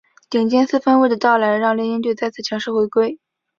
[0.31, 3.19] 顶尖四分卫的到来让猎鹰队再次强势回归。